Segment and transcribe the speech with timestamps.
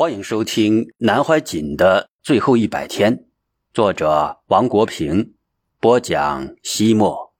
[0.00, 3.26] 欢迎收听南怀瑾的最后一百天，
[3.74, 5.34] 作者王国平
[5.80, 6.54] 播讲。
[6.62, 7.34] 西莫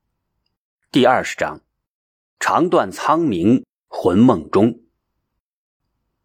[0.91, 1.61] 第二十章：
[2.41, 4.81] 长断苍冥魂梦中。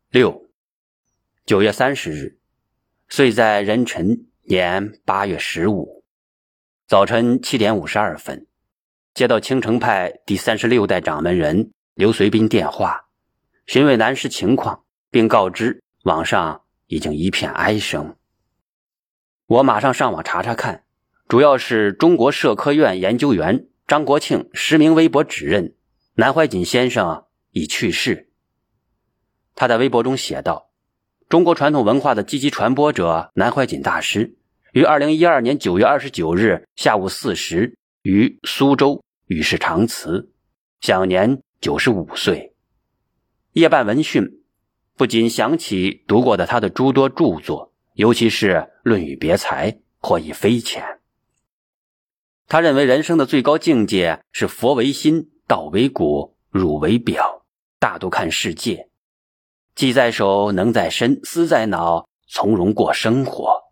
[0.09, 0.49] 六
[1.45, 2.39] 九月三十日，
[3.09, 6.03] 岁在壬辰年八月十五
[6.87, 8.47] 早晨七点五十二分，
[9.13, 13.05] 接到青城派第三十六代掌门人刘随斌电话，
[13.67, 15.82] 询问南师情况，并告知。
[16.03, 18.17] 网上已经一片哀声。
[19.47, 20.83] 我马上上网查查看，
[21.29, 25.75] 主要是中国社科院研究员张国庆实名微博指认
[26.15, 28.29] 南怀瑾先生已去世。
[29.55, 30.71] 他在微博中写道
[31.29, 34.35] ：“中国传统文化的积极传播者南怀瑾大师，
[34.73, 40.29] 于二零一二年九月二十九日下午四时于苏州与世长辞，
[40.81, 42.53] 享年九十五岁。”
[43.53, 44.42] 夜半闻讯。
[44.95, 48.51] 不禁想起读过的他的诸多著作，尤其是
[48.83, 50.99] 《论语别裁》，获益匪浅。
[52.47, 57.43] 他认为人生的最高境界是佛为心，道为骨，儒为表，
[57.79, 58.89] 大度看世界，
[59.73, 63.63] 技在手，能在身，思在脑，从容过生活。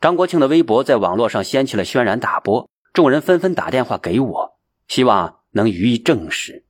[0.00, 6.64] 张国庆的微博在网络上掀起了轩然大波，众人纷纷打电话给我，希望能予以证实。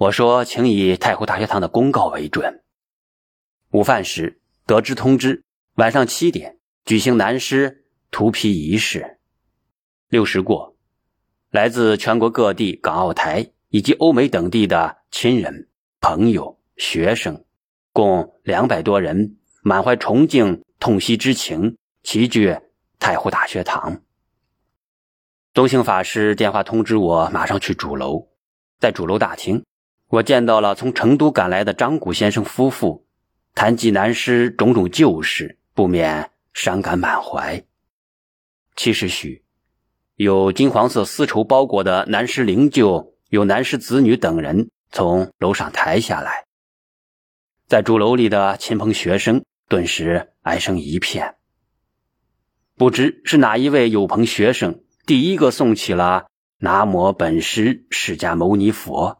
[0.00, 2.62] 我说：“请以太湖大学堂的公告为准。”
[3.72, 9.18] 午饭时得知通知，晚上七点举行南师涂皮仪式。
[10.08, 10.74] 六时过，
[11.50, 15.68] 来自全国各地、港澳台以及欧美等地的亲人、
[16.00, 17.44] 朋友、学生，
[17.92, 22.58] 共两百多人，满怀崇敬、痛惜之情，齐聚
[22.98, 24.00] 太湖大学堂。
[25.52, 28.28] 东兴法师电话通知我，马上去主楼，
[28.78, 29.62] 在主楼大厅。
[30.10, 33.06] 我见到了从成都赶来的张谷先生夫妇，
[33.54, 37.64] 谈及南师种种旧事，不免伤感满怀。
[38.74, 39.44] 七时许，
[40.16, 46.46] 有金黄色丝绸包裹的南师灵柩，有南师子女等人从楼上抬下来。
[47.68, 51.36] 在主楼里的亲朋学生顿时哀声一片。
[52.76, 56.26] 不知是哪一位有朋学生第一个诵起了
[56.58, 59.18] “南无本师释迦牟尼佛”。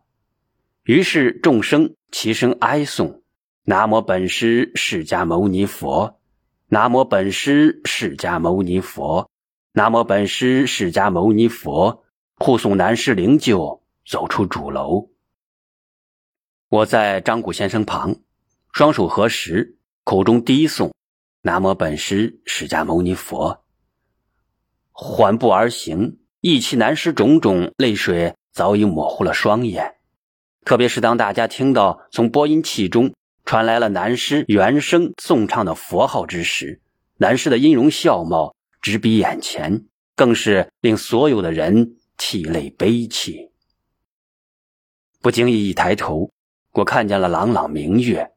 [0.91, 3.21] 于是众生齐声哀诵
[3.63, 6.19] ：“南无本师释迦牟尼佛，
[6.67, 9.31] 南无本师释迦牟尼佛，
[9.71, 12.03] 南无本师释迦牟尼佛。”
[12.35, 15.11] 护送南师灵柩走出主楼。
[16.69, 18.17] 我在张谷先生旁，
[18.73, 20.91] 双手合十，口中低诵
[21.43, 23.63] ：“南无本师释迦牟尼佛。”
[24.91, 30.00] 缓步而行，忆起南师种种，泪水早已模糊了双眼。
[30.65, 36.81] 特别是当大家听到从播音器中传来了南师原声颂唱的佛号之时，
[37.17, 43.51] 南师的音容笑貌直逼眼前，更是令所有的人涕泪悲泣。
[45.21, 46.31] 不经意一抬头，
[46.73, 48.31] 我看见了朗朗明月，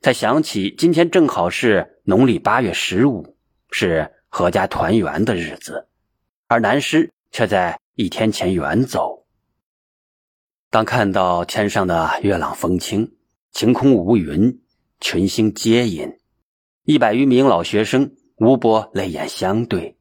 [0.00, 3.36] 才想起今天正好是农历八月十五，
[3.70, 5.88] 是阖家团圆的日子，
[6.46, 9.25] 而南师却在一天前远走。
[10.76, 13.10] 当看到天上的月朗风清，
[13.50, 14.60] 晴空无云，
[15.00, 16.18] 群星接引，
[16.84, 19.96] 一百余名老学生无不泪眼相对，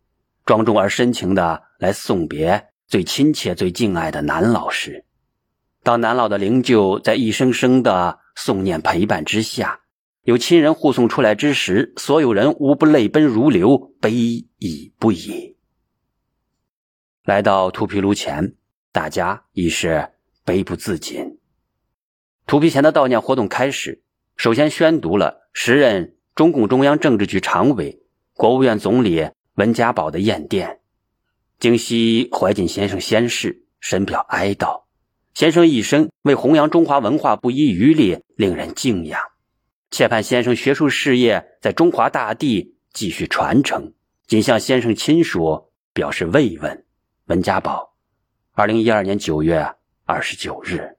[0.45, 5.05] 庄重而深情的来送别最亲切、最敬爱的南老师。
[5.81, 9.79] 当南老的灵柩在一声声的诵念陪伴之下，
[10.23, 15.55] 有亲人护送出来之时，所有人无不泪奔如流，悲已不已。
[17.23, 18.55] 来到土皮炉前，
[18.91, 20.09] 大家已是。
[20.45, 21.39] 悲不自禁。
[22.45, 24.03] 土皮前的悼念活动开始，
[24.37, 30.79] 首先宣读了时任中共中央政治局常委、国务院总理温家宝的唁电。
[31.59, 34.83] 京西怀瑾先生先逝，深表哀悼。
[35.33, 39.19] 先生一生为弘扬中华文化不遗余力，令人敬仰。
[39.89, 43.93] 切盼先生学术事业在中华大地继续传承。
[44.27, 46.85] 仅向先生亲属表示慰问。
[47.25, 47.95] 温家宝，
[48.53, 49.75] 二零一二年九月。
[50.07, 50.97] 二十九日，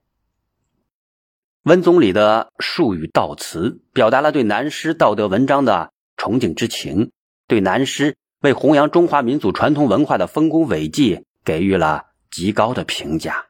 [1.63, 7.13] 温总理的数语悼词，表达了对南师道德文章的崇敬之情，
[7.47, 13.45] 对南师为弘扬中华民族传统文化的丰功伟绩给予了极高的评价。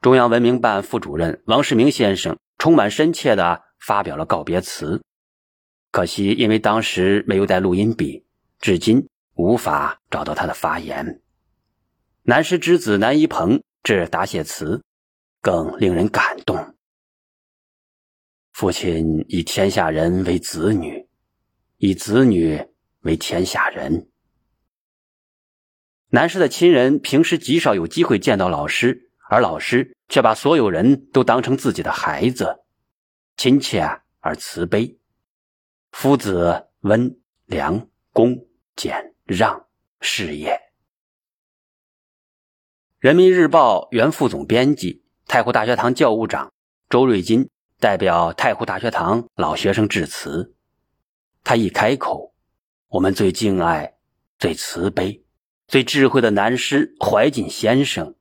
[0.00, 5.02] 中央文明办副主任王世明先生充满深切的发表了告别词，
[5.90, 8.24] 可惜因为当时没有带录音笔，
[8.58, 11.20] 至今无法找到他的发言。
[12.22, 13.62] 南师之子南一鹏。
[13.98, 14.82] 是答谢词，
[15.40, 16.76] 更令人感动。
[18.52, 21.08] 父亲以天下人为子女，
[21.78, 22.64] 以子女
[23.00, 24.08] 为天下人。
[26.10, 32.60] 南师的亲人平时极少有机会见到老师，而老师却把所有人都当成自己的孩子，
[33.36, 33.82] 亲切
[34.20, 34.98] 而慈悲。
[35.90, 38.36] 夫子温良恭
[38.76, 39.66] 俭让
[40.00, 40.69] 事业。
[43.00, 46.52] 人民日报原副总编辑、太湖大学堂教务长
[46.90, 47.48] 周瑞金
[47.78, 50.54] 代表太湖大学堂老学生致辞。
[51.42, 52.34] 他一开口，
[52.88, 53.94] 我们最敬爱、
[54.38, 55.24] 最慈悲、
[55.66, 58.16] 最智慧的南师怀瑾先生，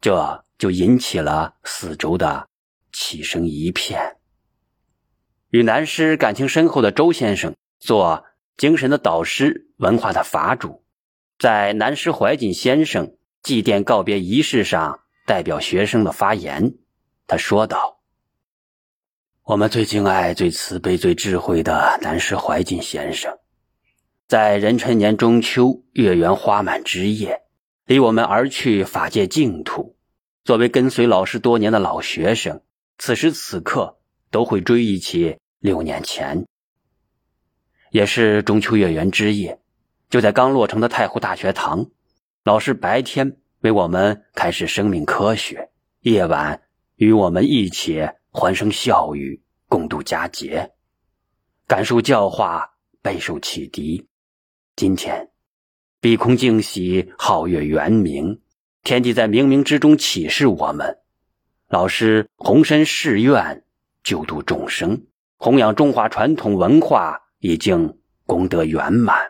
[0.00, 2.48] 这就引起了四周的
[2.90, 4.16] 齐声一片。
[5.50, 8.24] 与南师感情深厚的周先生做
[8.56, 10.82] 精神的导师、文化的法主，
[11.38, 13.14] 在南师怀瑾先生。
[13.42, 16.74] 祭奠告别仪式上，代表学生的发言，
[17.26, 18.00] 他说道
[19.44, 23.38] ：“我们最敬爱、最慈悲、最智慧的南师怀瑾先生，
[24.28, 27.40] 在壬辰年中秋月圆花满之夜，
[27.86, 29.96] 离我们而去法界净土。
[30.44, 32.62] 作为跟随老师多年的老学生，
[32.98, 33.98] 此时此刻
[34.30, 36.46] 都会追忆起六年前，
[37.90, 39.60] 也是中秋月圆之夜，
[40.10, 41.90] 就在刚落成的太湖大学堂。”
[42.42, 45.68] 老师白天为我们开始生命科学，
[46.00, 46.62] 夜晚
[46.96, 49.38] 与我们一起欢声笑语，
[49.68, 50.72] 共度佳节，
[51.66, 52.66] 感受教化，
[53.02, 54.08] 备受启迪。
[54.74, 55.28] 今天，
[56.00, 58.40] 碧空净喜，皓月圆明，
[58.84, 60.96] 天地在冥冥之中启示我们：
[61.68, 63.62] 老师宏深誓愿，
[64.02, 65.04] 救度众生，
[65.36, 69.29] 弘扬中华传统文化，已经功德圆满。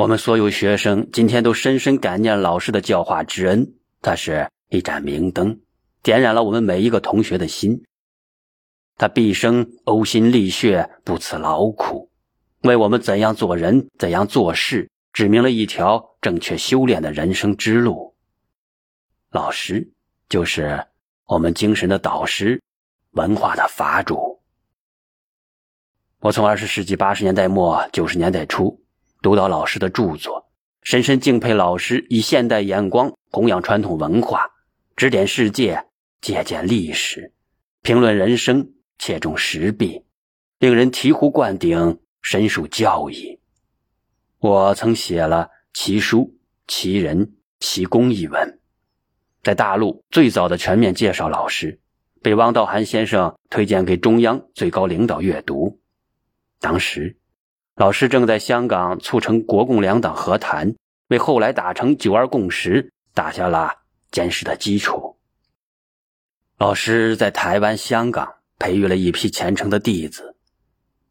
[0.00, 5.60] 我们所有学生今天都深深感念老师的教化之恩，他是一盏明灯，
[6.02, 7.84] 点燃了我们每一个同学的心。
[8.96, 12.10] 他毕生呕心沥血，不辞劳苦，
[12.62, 18.16] 为我们怎样做人、怎样做事，指明了一条正确修炼的人生之路。
[19.30, 19.92] 老师
[20.30, 20.82] 就是
[21.26, 22.62] 我们精神的导师，
[23.10, 24.40] 文化的法主。
[26.20, 28.79] 我从二十世纪八十年代末九十年代初。
[29.22, 30.50] 读到老师的著作，
[30.82, 34.50] 深深敬佩老师以现代眼光弘扬传统文化，
[34.96, 35.84] 指点世界，
[36.22, 37.34] 借鉴历史，
[37.82, 40.04] 评论人生，切中时弊，
[40.58, 43.38] 令人醍醐灌顶，深受教益。
[44.38, 45.44] 我曾写了
[45.74, 46.20] 《其书》
[46.66, 47.26] 《其人》
[47.60, 48.58] 《其功》一文，
[49.42, 51.78] 在大陆最早的全面介绍老师，
[52.22, 55.78] 被汪道涵先生推荐给中央最高领导阅读，
[56.58, 57.18] 当时。
[57.80, 60.74] 老师正在香港促成国共两党和谈，
[61.08, 63.74] 为后来达成九二共识打下了
[64.10, 65.16] 坚实的基础。
[66.58, 70.36] 老师在台湾、香港培育了一批虔诚的弟子。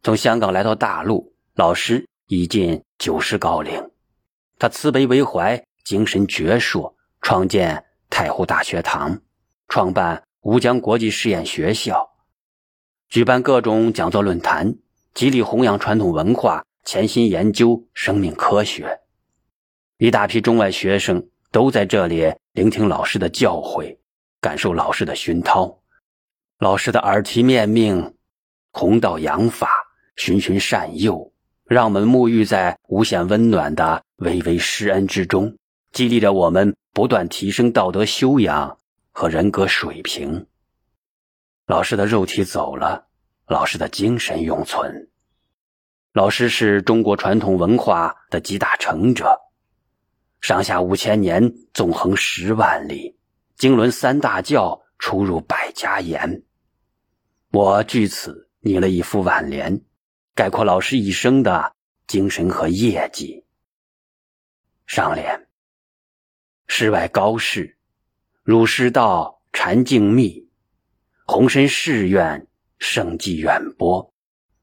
[0.04, 3.90] 从香港来到大陆，老师已近九十高龄。
[4.56, 9.20] 他慈悲为怀，精神矍铄，创建太湖大学堂，
[9.66, 12.08] 创办吴江国际实验学校，
[13.08, 14.72] 举办各种讲座论坛。
[15.14, 19.00] 极力弘扬传统文化，潜心研究生命科学。
[19.98, 23.98] 一大批中外学生都在这里聆听老师的教诲，
[24.40, 25.82] 感受老师的熏陶。
[26.58, 28.14] 老师的耳提面命、
[28.70, 29.68] 弘道扬法、
[30.16, 31.32] 循循善诱，
[31.64, 35.56] 让我们沐浴在无限温暖的巍巍施恩之中，
[35.92, 38.78] 激励着我们不断提升道德修养
[39.10, 40.46] 和人格水平。
[41.66, 43.09] 老师的肉体走了。
[43.50, 45.10] 老师的精神永存。
[46.12, 49.36] 老师是中国传统文化的集大成者，
[50.40, 53.18] 上下五千年，纵横十万里，
[53.56, 56.44] 经纶三大教，出入百家言。
[57.50, 59.82] 我据此拟了一副挽联，
[60.32, 61.74] 概括老师一生的
[62.06, 63.44] 精神和业绩。
[64.86, 65.48] 上联：
[66.68, 67.76] 世外高士，
[68.44, 70.46] 儒师道禅静谧，
[71.26, 72.46] 宏深誓愿。
[72.80, 74.12] 生机远播，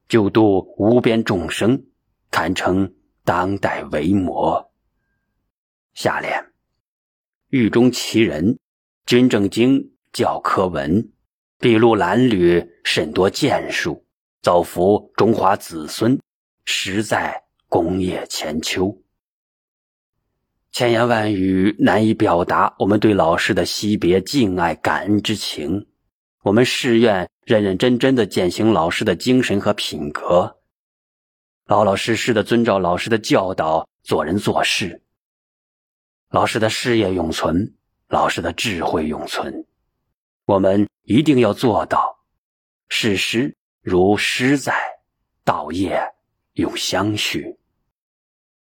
[0.09, 1.85] 救度无边众生，
[2.29, 2.91] 堪称
[3.23, 4.71] 当代维摩。
[5.93, 6.51] 下联：
[7.49, 8.57] 狱中奇人，
[9.05, 11.11] 军政经教科文，
[11.59, 14.03] 筚路蓝缕，甚多建树，
[14.41, 16.19] 造福中华子孙，
[16.65, 18.99] 实在功业千秋。
[20.71, 25.87] 千言万语难以表达我们对老师的惜别、敬爱、感恩之情。
[26.43, 30.57] 我们誓愿认认真真的践行老师的精神和品格，
[31.65, 35.01] 老老实实的遵照老师的教导做人做事。
[36.29, 37.75] 老师的事业永存，
[38.07, 39.65] 老师的智慧永存，
[40.45, 42.19] 我们一定要做到。
[42.89, 44.73] 事实如诗在，
[45.43, 45.99] 道业
[46.53, 47.57] 永相续。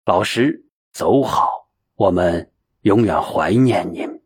[0.05, 2.53] 老师走好，我们
[2.83, 4.22] 永远怀念您。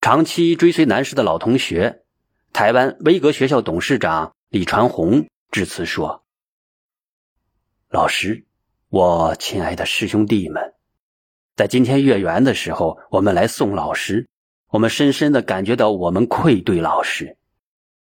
[0.00, 2.04] 长期追随南师的老同学，
[2.54, 6.24] 台湾威格学校董事长李传红致辞说
[7.90, 8.46] ：“老师，
[8.88, 10.72] 我亲爱的师兄弟们，
[11.54, 14.26] 在今天月圆的时候，我们来送老师。
[14.70, 17.36] 我们深深的感觉到我们愧对老师。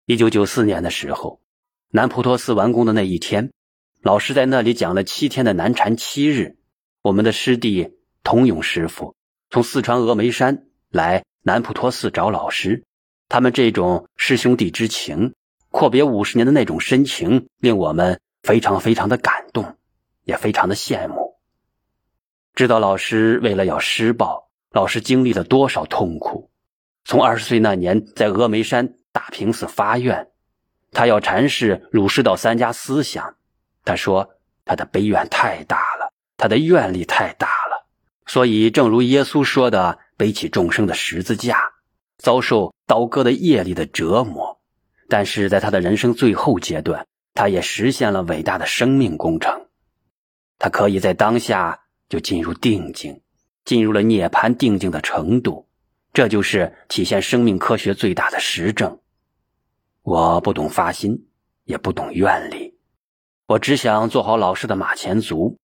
[0.07, 1.43] 一九九四年的时候，
[1.91, 3.53] 南普陀寺完工的那一天，
[4.00, 6.57] 老师在那里讲了七天的南禅七日。
[7.03, 9.14] 我们的师弟童勇师傅
[9.50, 12.85] 从四川峨眉山来。”南普陀寺找老师，
[13.29, 15.35] 他们这种师兄弟之情，
[15.71, 19.77] 阔别五十年的那种深情，令我们非常非常的感动，
[20.25, 21.37] 也非常的羡慕。
[22.55, 26.51] 知道老师为了要施报，老师经历了多少痛苦。
[27.05, 30.31] 从二十岁那年在峨眉山大平寺发愿，
[30.93, 33.37] 他要阐释儒释道三家思想。
[33.85, 34.31] 他说
[34.65, 37.87] 他的悲愿太大了，他的愿力太大了，
[38.25, 39.99] 所以正如耶稣说的。
[40.16, 41.59] 背起众生的十字架，
[42.18, 44.61] 遭受刀割的业力的折磨，
[45.09, 49.66] 但是在他的人生最后阶段，他也实现了伟大的生命工程。
[50.59, 53.21] 他可以在当下就进入定境，
[53.64, 55.68] 进入了涅槃定境的程度，
[56.12, 59.00] 这就是体现生命科学最大的实证。
[60.02, 61.26] 我不懂发心，
[61.64, 62.78] 也不懂愿力，
[63.47, 65.59] 我只想做好老师的马前卒，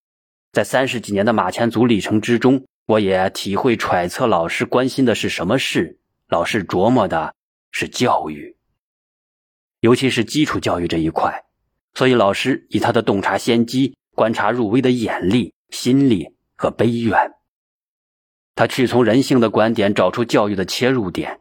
[0.52, 2.66] 在三十几年的马前卒历程之中。
[2.90, 6.00] 我也体会揣测，老师关心的是什么事？
[6.26, 7.36] 老师琢磨的
[7.70, 8.56] 是教育，
[9.78, 11.44] 尤其是基础教育这一块。
[11.94, 17.14] 所以，老师以他的洞察先机、观察入微的眼力、心力和悲愿，
[18.56, 21.38] 他去从人性的观点找出教育的切入点，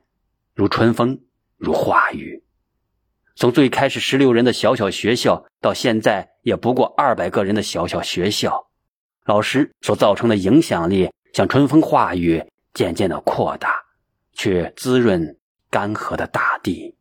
[0.54, 1.20] 如春风，
[1.58, 2.44] 如化雨。
[3.36, 8.68] 从最开始十六人的小小学校，到现在也不过二百个人的小小学校，
[9.26, 11.10] 老师所造成的影响力。
[11.34, 12.44] 像春风化雨，
[12.74, 13.84] 渐渐的扩大，
[14.34, 15.38] 却滋润
[15.70, 16.96] 干涸的大地。